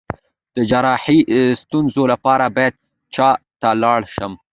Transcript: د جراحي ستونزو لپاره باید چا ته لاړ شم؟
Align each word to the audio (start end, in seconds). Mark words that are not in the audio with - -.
د 0.55 0.57
جراحي 0.69 1.19
ستونزو 1.61 2.03
لپاره 2.13 2.45
باید 2.55 2.75
چا 3.15 3.29
ته 3.61 3.69
لاړ 3.83 4.01
شم؟ 4.15 4.33